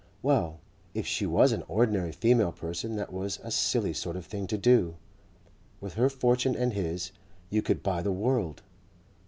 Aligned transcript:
Well, 0.23 0.59
if 0.95 1.05
she 1.05 1.27
was 1.27 1.51
an 1.51 1.61
ordinary 1.67 2.11
female 2.11 2.51
person 2.51 2.95
that 2.95 3.13
was 3.13 3.37
a 3.43 3.51
silly 3.51 3.93
sort 3.93 4.15
of 4.15 4.25
thing 4.25 4.47
to 4.47 4.57
do. 4.57 4.95
With 5.79 5.93
her 5.93 6.09
fortune 6.09 6.55
and 6.55 6.73
his 6.73 7.11
you 7.51 7.61
could 7.61 7.83
buy 7.83 8.01
the 8.01 8.11
world. 8.11 8.63